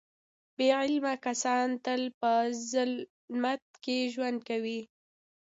بې 0.55 0.67
علمه 0.79 1.13
کسان 1.25 1.67
تل 1.85 2.01
په 2.19 2.31
ظلمت 2.69 3.63
کې 3.83 3.97
ژوند 4.13 4.39
کوي. 4.49 4.79